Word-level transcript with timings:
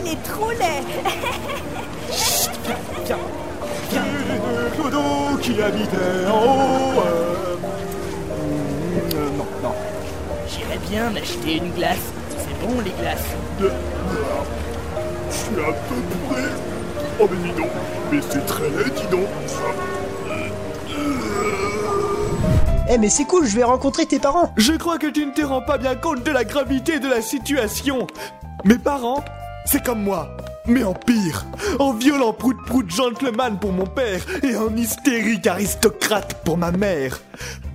qu'il 0.00 0.12
est 0.12 0.22
trop 0.22 0.50
laid. 0.50 0.84
Viens, 2.64 2.76
viens. 3.04 3.18
Clodo 4.74 5.36
qui 5.40 5.60
habitait 5.62 6.26
en 6.30 6.42
haut. 6.42 7.00
euh, 7.00 7.56
euh, 9.14 9.30
non, 9.36 9.46
non. 9.62 9.74
J'irais 10.48 10.78
bien 10.88 11.10
m'acheter 11.10 11.56
une 11.56 11.72
glace. 11.72 11.98
C'est 12.38 12.66
bon 12.66 12.80
les 12.80 12.92
glaces. 13.00 13.18
De... 13.60 13.70
Je 15.30 15.36
suis 15.36 15.60
un 15.60 15.72
peu 15.88 15.94
bourré. 15.94 16.42
Oh 17.20 17.28
mais 17.30 17.48
dis 17.48 17.56
donc, 17.56 17.70
mais 18.10 18.20
c'est 18.30 18.46
très 18.46 18.68
laid, 18.70 18.90
dis 18.96 19.06
donc. 19.10 19.26
Eh 22.92 22.98
mais 22.98 23.08
c'est 23.08 23.24
cool, 23.24 23.46
je 23.46 23.54
vais 23.54 23.62
rencontrer 23.62 24.06
tes 24.06 24.18
parents. 24.18 24.52
Je 24.56 24.72
crois 24.72 24.98
que 24.98 25.06
tu 25.06 25.24
ne 25.24 25.32
te 25.32 25.42
rends 25.42 25.60
pas 25.60 25.78
bien 25.78 25.94
compte 25.94 26.24
de 26.24 26.30
la 26.30 26.44
gravité 26.44 26.98
de 26.98 27.08
la 27.08 27.22
situation. 27.22 28.06
Mes 28.64 28.78
parents, 28.78 29.24
c'est 29.70 29.84
comme 29.84 30.02
moi. 30.02 30.36
Mais 30.66 30.82
en 30.82 30.94
pire, 30.94 31.46
en 31.78 31.92
violent 31.92 32.32
prout-prout 32.32 32.90
gentleman 32.90 33.58
pour 33.58 33.72
mon 33.72 33.86
père 33.86 34.20
et 34.42 34.56
en 34.56 34.76
hystérique 34.76 35.46
aristocrate 35.46 36.42
pour 36.44 36.58
ma 36.58 36.70
mère. 36.70 37.20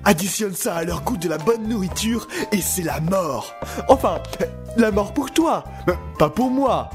Additionne 0.03 0.53
ça 0.53 0.75
à 0.75 0.83
leur 0.83 1.01
goût 1.01 1.17
de 1.17 1.27
la 1.27 1.37
bonne 1.37 1.67
nourriture 1.67 2.27
et 2.51 2.61
c'est 2.61 2.83
la 2.83 2.99
mort. 2.99 3.53
Enfin, 3.87 4.19
la 4.77 4.91
mort 4.91 5.13
pour 5.13 5.31
toi, 5.31 5.63
pas 6.19 6.29
pour 6.29 6.51
moi. 6.51 6.89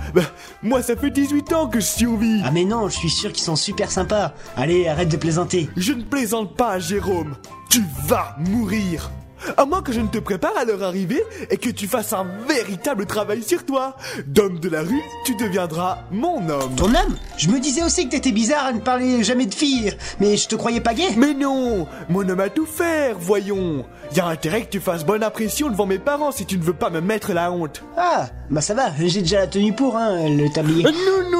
Moi, 0.63 0.83
ça 0.83 0.97
fait 0.97 1.11
18 1.11 1.53
ans 1.55 1.67
que 1.67 1.81
je 1.81 1.87
survis. 1.87 2.43
Ah 2.45 2.51
mais 2.51 2.65
non, 2.65 2.89
je 2.89 2.97
suis 2.97 3.11
sûr 3.11 3.33
qu'ils 3.33 3.45
sont 3.45 3.57
super 3.57 3.91
sympas. 3.91 4.33
Allez, 4.57 4.87
arrête 4.87 5.09
de 5.09 5.17
plaisanter. 5.17 5.71
Je 5.77 5.93
ne 5.93 6.03
plaisante 6.03 6.57
pas, 6.57 6.79
Jérôme. 6.79 7.37
Tu 7.69 7.83
vas 8.07 8.37
mourir. 8.39 9.11
À 9.57 9.65
moins 9.65 9.83
que 9.83 9.93
je 9.93 10.01
ne 10.01 10.09
te 10.09 10.19
prépare 10.19 10.57
à 10.57 10.65
leur 10.65 10.83
arrivée 10.83 11.23
et 11.51 11.57
que 11.57 11.71
tu 11.71 11.87
fasses 11.87 12.13
un 12.13 12.27
véritable 12.49 13.07
travail 13.07 13.43
sur 13.43 13.65
toi. 13.65 13.97
D'homme 14.27 14.59
de 14.61 14.69
la 14.69 14.83
rue, 14.83 15.03
tu 15.25 15.35
deviendras 15.35 15.99
mon 16.11 16.49
homme. 16.49 16.75
Ton 16.77 16.87
homme? 16.87 17.17
Je 17.37 17.49
me 17.49 17.59
disais 17.59 17.83
aussi 17.83 18.07
que 18.07 18.11
t'étais 18.11 18.33
bizarre 18.33 18.67
à 18.67 18.73
ne 18.73 18.81
parler 18.81 19.23
jamais 19.25 19.47
de 19.47 19.55
filles, 19.55 19.97
mais 20.21 20.37
je 20.37 20.49
te 20.49 20.57
croyais 20.57 20.81
pas 20.81 20.95
gay? 20.95 21.09
Mais 21.17 21.35
non, 21.35 21.87
mon 22.09 22.29
homme 22.29 22.41
a 22.41 22.49
tout 22.49 22.67
faire, 22.67 23.17
voyons. 23.19 23.85
Y 24.15 24.21
a 24.21 24.27
intérêt 24.27 24.63
que 24.63 24.71
tu 24.71 24.81
fasses 24.81 25.05
bonne 25.05 25.23
impression 25.23 25.69
devant 25.69 25.87
mes 25.87 25.99
parents 25.99 26.33
si 26.33 26.45
tu 26.45 26.59
ne 26.59 26.63
veux 26.63 26.73
pas 26.73 26.91
me 26.91 27.01
mettre 27.01 27.33
la 27.33 27.53
honte. 27.53 27.83
Ah, 27.97 28.29
bah 28.51 28.61
ça 28.61 28.75
va, 28.75 28.91
j'ai 28.99 29.21
déjà 29.21 29.41
la 29.41 29.47
tenue 29.47 29.73
pour, 29.73 29.97
hein, 29.97 30.29
le 30.29 30.53
tablier. 30.53 30.83
Non, 30.83 30.91
non, 30.91 30.97
non, 30.97 31.31
non, 31.31 31.40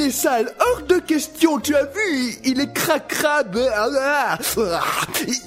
il 0.00 0.06
est 0.06 0.10
sale. 0.10 0.50
Hors 0.58 0.82
de 0.86 0.98
question, 0.98 1.58
tu 1.60 1.74
as 1.76 1.84
vu 1.84 2.34
Il 2.44 2.60
est 2.60 2.72
cracrabe. 2.72 3.58
Ah, 3.74 4.38
ah, 4.38 4.38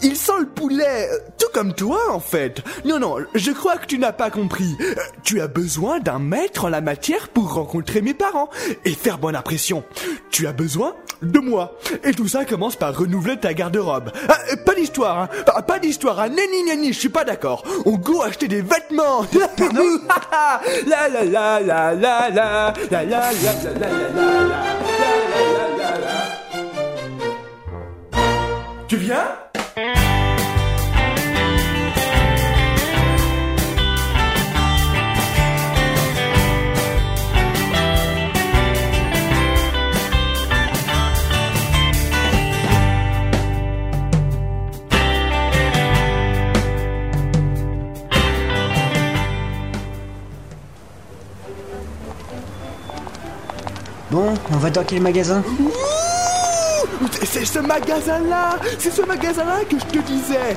Il 0.03 0.15
sent 0.15 0.31
le 0.39 0.45
poulet. 0.47 1.09
Tout 1.39 1.47
comme 1.53 1.73
toi, 1.73 1.99
en 2.11 2.19
fait. 2.19 2.61
Non, 2.85 2.99
non, 2.99 3.17
je 3.33 3.51
crois 3.51 3.77
que 3.77 3.85
tu 3.85 3.97
n'as 3.97 4.11
pas 4.11 4.29
compris. 4.29 4.75
Euh, 4.81 4.93
Tu 5.23 5.41
as 5.41 5.47
besoin 5.47 5.99
d'un 5.99 6.19
maître 6.19 6.65
en 6.65 6.69
la 6.69 6.81
matière 6.81 7.29
pour 7.29 7.53
rencontrer 7.53 8.01
mes 8.01 8.13
parents 8.13 8.49
et 8.85 8.91
faire 8.91 9.17
bonne 9.17 9.35
impression. 9.35 9.83
Tu 10.29 10.45
as 10.47 10.53
besoin 10.53 10.95
de 11.21 11.39
moi. 11.39 11.77
Et 12.03 12.11
tout 12.11 12.27
ça 12.27 12.45
commence 12.45 12.75
par 12.75 12.95
renouveler 12.95 13.37
ta 13.37 13.53
garde-robe. 13.53 14.11
Ah, 14.29 14.37
euh, 14.51 14.55
pas 14.65 14.75
d'histoire, 14.75 15.19
hein. 15.19 15.29
Pas, 15.45 15.61
pas 15.61 15.79
d'histoire, 15.79 16.19
hein. 16.19 16.29
Nani, 16.29 16.63
nani, 16.67 16.93
je 16.93 16.99
suis 16.99 17.09
pas 17.09 17.23
d'accord. 17.23 17.63
On 17.85 17.93
go 17.97 18.21
acheter 18.21 18.47
des 18.47 18.61
vêtements. 18.61 19.25
la 20.87 21.09
la 21.09 21.23
la 21.23 21.59
la 21.61 21.93
la 21.93 21.93
la 21.95 22.29
la 22.29 22.29
la 22.29 22.29
la 22.29 22.73
la 22.91 22.99
la 22.99 23.31
la 23.31 23.31
la 23.31 23.31
la 23.33 23.33
la 23.33 23.79
la 23.79 23.89
la 24.13 24.42
Tu 28.87 28.97
viens? 28.97 29.42
Bon, 54.13 54.31
on 54.53 54.57
va 54.57 54.69
dans 54.69 54.83
quel 54.83 55.01
magasin 55.01 55.41
C'est 57.23 57.45
ce 57.45 57.57
magasin-là 57.57 58.57
C'est 58.77 58.91
ce 58.91 59.01
magasin-là 59.01 59.61
que 59.67 59.75
je 59.79 59.85
te 59.85 59.97
disais. 60.05 60.55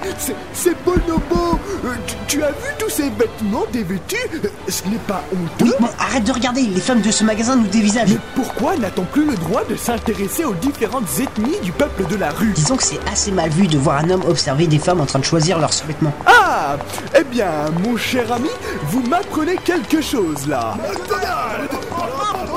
C'est- 0.53 0.77
Bonobo. 0.85 1.59
Euh, 1.85 1.95
tu, 2.07 2.15
tu 2.29 2.43
as 2.43 2.51
vu 2.51 2.69
tous 2.79 2.91
ces 2.91 3.05
vêtements 3.09 3.65
dévêtus? 3.73 4.17
Euh, 4.45 4.49
Ce 4.69 4.83
n'est 4.89 4.99
pas 5.09 5.23
honteux. 5.33 5.75
Bon, 5.81 5.89
arrête 5.99 6.25
de 6.25 6.33
regarder, 6.33 6.61
les 6.61 6.81
femmes 6.81 7.01
de 7.01 7.11
ce 7.11 7.25
magasin 7.25 7.57
nous 7.57 7.67
dévisagent. 7.67 8.11
Mais 8.11 8.19
pourquoi 8.35 8.77
n'a-t-on 8.77 9.05
plus 9.05 9.25
le 9.25 9.35
droit 9.37 9.63
de 9.65 9.75
s'intéresser 9.75 10.45
aux 10.45 10.53
différentes 10.55 11.09
ethnies 11.19 11.59
du 11.63 11.73
peuple 11.73 12.05
de 12.09 12.17
la 12.17 12.31
rue? 12.31 12.53
Disons 12.53 12.77
que 12.77 12.83
c'est 12.85 13.01
assez 13.11 13.33
mal 13.33 13.49
vu 13.51 13.67
de 13.69 13.79
voir 13.79 14.05
un 14.05 14.11
homme 14.11 14.23
observer 14.29 14.67
des 14.67 14.79
femmes 14.79 15.01
en 15.01 15.07
train 15.07 15.19
de 15.21 15.25
choisir 15.25 15.59
leurs 15.59 15.73
sous-vêtements. 15.73 16.13
Ah! 16.27 16.77
Eh 17.19 17.25
bien, 17.25 17.51
mon 17.85 17.97
cher 17.97 18.31
ami, 18.33 18.51
vous 18.91 19.01
m'apprenez 19.03 19.57
quelque 19.65 20.01
chose 20.03 20.47
là 20.47 20.75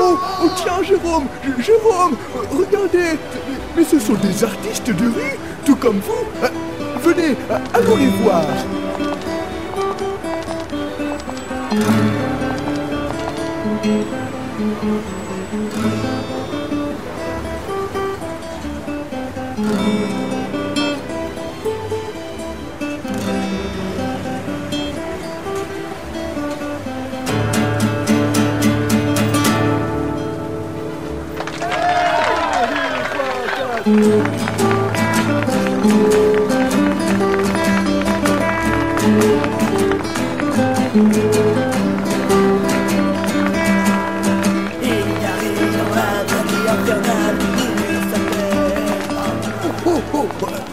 Oh, 0.01 0.17
oh 0.43 0.49
tiens, 0.55 0.81
Jérôme 0.81 1.25
Jérôme 1.59 2.15
Regardez 2.51 3.17
Mais 3.75 3.83
ce 3.83 3.99
sont 3.99 4.13
des 4.13 4.43
artistes 4.43 4.87
de 4.89 5.05
rue, 5.05 5.37
tout 5.65 5.75
comme 5.75 5.99
vous. 5.99 6.43
Euh, 6.43 6.49
Venez, 7.03 7.35
euh, 7.49 7.57
allons 7.73 7.95
les 7.95 8.07
voir 8.07 8.43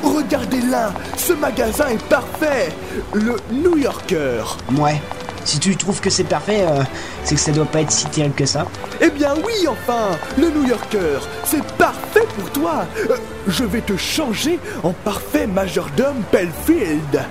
Regardez 0.03 0.60
là 0.71 0.93
Ce 1.16 1.32
magasin 1.32 1.87
est 1.88 2.03
parfait 2.09 2.69
Le 3.15 3.37
New 3.50 3.78
Yorker 3.78 4.43
Ouais. 4.78 5.00
Si 5.46 5.60
tu 5.60 5.76
trouves 5.76 6.00
que 6.00 6.10
c'est 6.10 6.24
parfait, 6.24 6.62
euh, 6.68 6.82
c'est 7.22 7.36
que 7.36 7.40
ça 7.40 7.52
doit 7.52 7.64
pas 7.66 7.80
être 7.80 7.92
si 7.92 8.04
terrible 8.06 8.34
que 8.34 8.46
ça. 8.46 8.66
Eh 9.00 9.10
bien 9.10 9.32
oui, 9.44 9.68
enfin 9.68 10.18
Le 10.36 10.50
New 10.50 10.66
Yorker 10.66 11.20
C'est 11.44 11.62
parfait 11.74 12.26
pour 12.36 12.50
toi 12.50 12.84
Euh, 13.10 13.16
Je 13.46 13.62
vais 13.64 13.80
te 13.80 13.96
changer 13.96 14.58
en 14.82 14.92
parfait 14.92 15.46
majordome 15.46 16.22
Belfield 16.32 17.22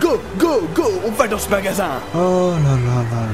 Go, 0.00 0.18
go, 0.38 0.62
go 0.74 0.84
On 1.06 1.10
va 1.10 1.28
dans 1.28 1.38
ce 1.38 1.50
magasin 1.50 1.90
Oh 2.14 2.52
là 2.64 2.70
là 2.70 3.02
là 3.02 3.02
là. 3.10 3.26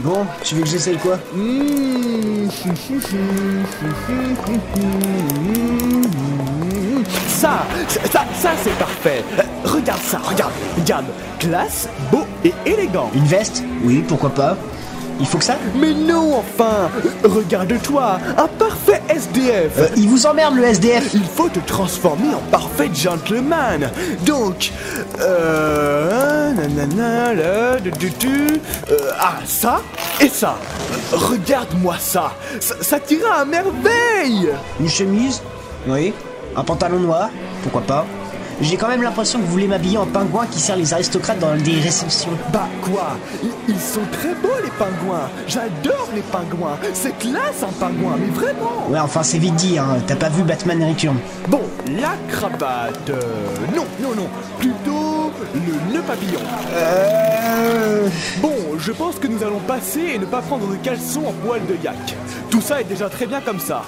Bon, 0.00 0.26
tu 0.44 0.54
veux 0.54 0.62
que 0.62 0.68
j'essaye 0.68 0.96
quoi 0.98 1.18
Mmh. 1.34 2.48
Ça, 7.38 7.64
ça, 8.10 8.24
ça 8.34 8.50
c'est 8.62 8.76
parfait 8.78 9.22
Euh, 9.38 9.42
Regarde 9.64 10.00
ça, 10.02 10.18
regarde, 10.18 10.52
regarde 10.76 11.04
Classe, 11.38 11.88
beau 12.10 12.24
et 12.44 12.52
élégant 12.66 13.10
Une 13.14 13.24
veste 13.26 13.62
Oui, 13.84 14.04
pourquoi 14.08 14.30
pas. 14.30 14.56
Il 15.20 15.26
faut 15.26 15.38
que 15.38 15.44
ça 15.44 15.56
Mais 15.76 15.92
non, 15.94 16.38
enfin 16.38 16.88
Regarde-toi, 17.22 18.18
un 18.36 18.46
parfait 18.48 19.02
SDF 19.08 19.72
Euh, 19.78 19.88
Il 19.96 20.08
vous 20.08 20.26
emmerde 20.26 20.56
le 20.56 20.64
SDF 20.64 21.10
Il 21.14 21.22
faut 21.24 21.48
te 21.48 21.60
transformer 21.60 22.34
en 22.34 22.40
parfait 22.50 22.90
gentleman. 22.92 23.88
Donc, 24.26 24.72
euh, 25.20 26.52
nanana, 26.52 27.34
là, 27.34 27.76
du, 27.80 27.90
du, 27.92 28.10
du, 28.10 28.46
euh, 28.90 28.96
ah, 29.20 29.34
ça 29.44 29.80
et 30.20 30.28
ça. 30.28 30.56
Regarde-moi 31.12 31.96
ça. 32.00 32.32
ça. 32.60 32.74
Ça 32.80 32.98
t'ira 33.00 33.40
à 33.40 33.44
merveille. 33.44 34.50
Une 34.80 34.88
chemise 34.88 35.40
Oui. 35.86 36.12
Un 36.56 36.64
pantalon 36.64 37.00
noir 37.00 37.30
Pourquoi 37.62 37.82
pas 37.82 38.04
j'ai 38.60 38.76
quand 38.76 38.88
même 38.88 39.02
l'impression 39.04 39.38
que 39.38 39.44
vous 39.44 39.52
voulez 39.52 39.68
m'habiller 39.68 39.98
en 39.98 40.06
pingouin 40.06 40.44
qui 40.50 40.58
sert 40.58 40.74
les 40.76 40.92
aristocrates 40.92 41.38
dans 41.38 41.54
des 41.54 41.78
réceptions. 41.78 42.32
Bah 42.52 42.66
quoi 42.82 43.10
Ils- 43.68 43.78
sont 43.78 44.00
très 44.10 44.34
beaux 44.34 44.48
les 44.64 44.70
pingouins. 44.70 45.30
J'adore 45.46 46.08
les 46.12 46.22
pingouins. 46.22 46.76
C'est 46.92 47.16
classe 47.18 47.62
un 47.62 47.70
pingouin, 47.78 48.16
mais 48.18 48.26
vraiment. 48.34 48.88
Ouais, 48.88 48.98
enfin, 48.98 49.22
c'est 49.22 49.38
vite 49.38 49.54
dit, 49.54 49.78
hein. 49.78 49.98
T'as 50.08 50.16
pas 50.16 50.28
vu 50.28 50.42
Batman 50.42 50.82
et 50.82 50.88
Return. 50.88 51.16
Bon, 51.46 51.60
la 51.86 52.16
cravate. 52.28 53.10
euh, 53.10 53.20
non, 53.76 53.84
non, 54.02 54.16
non. 54.16 54.26
Plutôt 54.58 55.30
le 55.54 55.92
nœud 55.94 56.02
papillon. 56.02 56.40
Euh... 56.74 58.08
Bon, 58.42 58.54
je 58.76 58.90
pense 58.90 59.20
que 59.20 59.28
nous 59.28 59.44
allons 59.44 59.60
passer 59.60 60.00
et 60.14 60.18
ne 60.18 60.26
pas 60.26 60.40
prendre 60.42 60.66
de 60.66 60.74
caleçon 60.82 61.20
en 61.28 61.32
poil 61.46 61.60
de 61.64 61.76
yak. 61.84 62.16
Tout 62.50 62.60
ça 62.60 62.80
est 62.80 62.84
déjà 62.88 63.08
très 63.08 63.26
bien 63.26 63.40
comme 63.40 63.60
ça. 63.60 63.82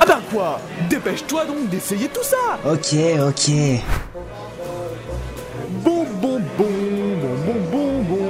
Ah 0.00 0.06
ben 0.06 0.20
quoi? 0.30 0.60
Dépêche-toi 0.88 1.44
donc 1.46 1.68
d'essayer 1.68 2.08
tout 2.08 2.22
ça 2.22 2.58
Ok, 2.64 2.94
ok. 3.28 3.50
Bon, 5.82 6.04
bon, 6.20 6.40
bon, 6.58 6.70
bon, 7.20 7.34
bon, 7.46 7.58
bon, 7.70 8.02
bon. 8.02 8.24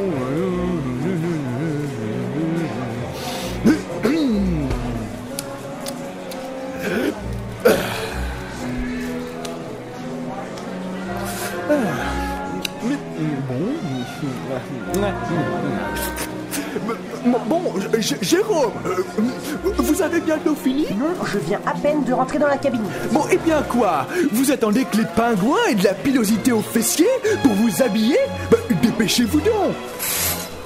Bon, 14.94 15.14
bon, 17.48 17.60
Jérôme, 18.20 18.72
euh, 18.86 19.02
vous 19.78 20.02
avez 20.02 20.20
bientôt 20.20 20.54
fini 20.54 20.86
Non, 20.98 21.14
je 21.24 21.38
viens 21.38 21.60
à 21.66 21.72
peine 21.72 22.04
de 22.04 22.12
rentrer 22.12 22.38
dans 22.38 22.48
la 22.48 22.56
cabine. 22.56 22.82
Bon, 23.12 23.24
et 23.30 23.38
bien 23.38 23.62
quoi? 23.62 24.06
Vous 24.32 24.50
attendez 24.50 24.84
que 24.84 24.96
les 24.98 25.04
pingouins 25.16 25.58
aient 25.70 25.74
de 25.74 25.84
la 25.84 25.94
pilosité 25.94 26.52
aux 26.52 26.62
fessiers 26.62 27.06
pour 27.42 27.52
vous 27.52 27.82
habiller? 27.82 28.18
Bah, 28.50 28.58
Dépêchez-vous 28.82 29.40
donc. 29.40 29.74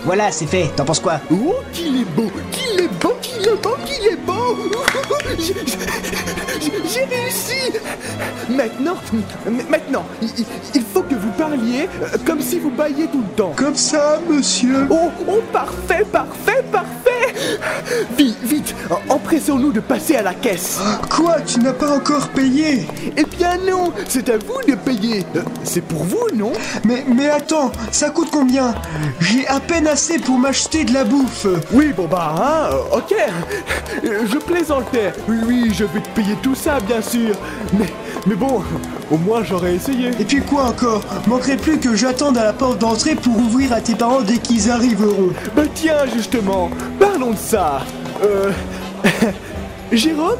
Voilà, 0.04 0.30
c'est 0.30 0.46
fait. 0.46 0.70
T'en 0.76 0.84
penses 0.84 1.00
quoi? 1.00 1.20
Oh, 1.30 1.54
qu'il 1.72 2.00
est 2.02 2.04
beau 2.04 2.30
Qu'il 2.52 2.80
est 2.80 2.88
beau 3.00 3.14
Qu'il 3.20 3.42
est 3.46 3.62
beau 3.62 3.76
Qu'il 3.84 4.06
est 4.06 4.16
beau. 4.16 4.56
J'ai- 5.38 7.04
réussi. 7.04 7.72
Maintenant, 8.48 8.94
maintenant, 9.68 10.04
il, 10.22 10.28
il- 10.38 10.46
il 10.74 10.82
parliez 11.38 11.88
euh, 12.02 12.18
comme 12.26 12.40
si 12.40 12.58
vous 12.58 12.70
bailliez 12.70 13.06
tout 13.06 13.22
le 13.22 13.34
temps. 13.36 13.52
Comme 13.56 13.76
ça, 13.76 14.18
monsieur. 14.28 14.86
Oh, 14.90 15.10
oh, 15.28 15.40
parfait, 15.52 16.04
parfait, 16.12 16.64
parfait 16.70 17.07
Vite, 18.16 18.36
vite, 18.42 18.74
empressons-nous 19.08 19.72
de 19.72 19.80
passer 19.80 20.16
à 20.16 20.22
la 20.22 20.34
caisse. 20.34 20.78
Quoi, 21.10 21.40
tu 21.46 21.60
n'as 21.60 21.72
pas 21.72 21.96
encore 21.96 22.28
payé? 22.28 22.86
Eh 23.16 23.24
bien 23.24 23.56
non, 23.68 23.92
c'est 24.08 24.28
à 24.28 24.38
vous 24.38 24.60
de 24.66 24.74
payer. 24.74 25.24
Euh, 25.36 25.42
c'est 25.64 25.80
pour 25.82 26.04
vous, 26.04 26.26
non? 26.34 26.52
Mais, 26.84 27.04
mais 27.08 27.28
attends, 27.28 27.72
ça 27.92 28.10
coûte 28.10 28.28
combien? 28.32 28.74
J'ai 29.20 29.46
à 29.48 29.60
peine 29.60 29.86
assez 29.86 30.18
pour 30.18 30.38
m'acheter 30.38 30.84
de 30.84 30.92
la 30.94 31.04
bouffe. 31.04 31.46
Oui, 31.72 31.92
bon 31.96 32.06
bah, 32.06 32.34
hein, 32.38 32.76
ok. 32.92 33.14
Euh, 34.04 34.26
Je 34.30 34.38
plaisantais. 34.38 35.12
Oui, 35.28 35.36
oui, 35.46 35.72
je 35.74 35.84
vais 35.84 36.00
te 36.00 36.08
payer 36.10 36.36
tout 36.42 36.54
ça, 36.54 36.78
bien 36.80 37.02
sûr. 37.02 37.34
Mais, 37.78 37.86
mais 38.26 38.34
bon, 38.34 38.62
au 39.10 39.16
moins 39.16 39.42
j'aurais 39.44 39.74
essayé. 39.74 40.10
Et 40.18 40.24
puis 40.24 40.42
quoi 40.42 40.64
encore? 40.64 41.02
Manquerait 41.26 41.56
plus 41.56 41.78
que 41.78 41.94
j'attende 41.94 42.36
à 42.38 42.44
la 42.44 42.52
porte 42.52 42.78
d'entrée 42.78 43.14
pour 43.14 43.36
ouvrir 43.36 43.72
à 43.72 43.80
tes 43.80 43.94
parents 43.94 44.20
dès 44.20 44.38
qu'ils 44.38 44.70
arriveront. 44.70 45.30
Bah 45.56 45.62
tiens, 45.74 46.06
justement, 46.14 46.70
parlons 46.98 47.30
de 47.32 47.36
ça. 47.36 47.67
Euh... 48.22 48.52
Jérôme, 49.92 50.38